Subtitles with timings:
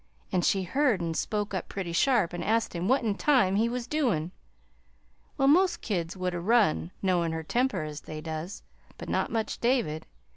[0.31, 3.69] an' she heard an' spoke up pretty sharp an' asked him what in time he
[3.69, 4.31] was doin'.
[5.37, 8.63] Well, most kids would 'a' run, knowin' her temper as they does,
[8.97, 10.07] but not much David.